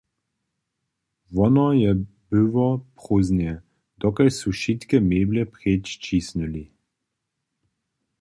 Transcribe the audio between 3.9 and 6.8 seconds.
dokelž su wšitke meble preč ćisnyli.